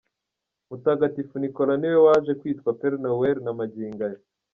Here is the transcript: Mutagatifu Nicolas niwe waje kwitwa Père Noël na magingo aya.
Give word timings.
Mutagatifu 0.69 1.33
Nicolas 1.39 1.77
niwe 1.79 1.97
waje 2.07 2.31
kwitwa 2.39 2.75
Père 2.79 2.97
Noël 3.03 3.37
na 3.43 3.51
magingo 3.59 4.01
aya. 4.07 4.19